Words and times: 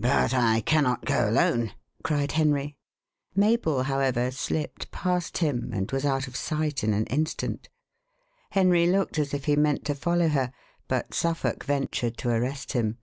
"But 0.00 0.34
I 0.34 0.62
cannot 0.62 1.04
go 1.04 1.28
alone," 1.30 1.74
cried 2.02 2.32
Henry. 2.32 2.76
Mabel, 3.36 3.84
however, 3.84 4.32
slipped 4.32 4.90
past 4.90 5.38
him, 5.38 5.70
and 5.72 5.92
was 5.92 6.04
out 6.04 6.26
of 6.26 6.34
sight 6.34 6.82
in 6.82 6.92
an 6.92 7.06
instant. 7.06 7.68
Henry 8.50 8.88
looked 8.88 9.16
as 9.16 9.32
if 9.32 9.44
he 9.44 9.54
meant 9.54 9.84
to 9.84 9.94
follow 9.94 10.26
her, 10.28 10.50
but 10.88 11.14
Suffolk 11.14 11.62
ventured 11.62 12.16
to 12.18 12.30
arrest 12.30 12.72
him. 12.72 12.98